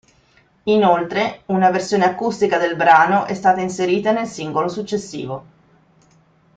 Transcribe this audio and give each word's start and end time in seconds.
Inoltre, 0.63 1.43
una 1.45 1.69
versione 1.69 2.05
acustica 2.05 2.57
del 2.57 2.75
brano 2.75 3.25
è 3.25 3.35
stata 3.35 3.61
inserita 3.61 4.11
nel 4.11 4.25
singolo 4.25 4.67
successivo. 4.67 5.45